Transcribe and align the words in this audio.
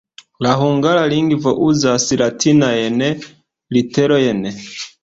La 0.45 0.53
hungara 0.61 1.03
lingvo 1.11 1.53
uzas 1.67 2.09
latinajn 2.23 3.07
literojn. 3.79 4.47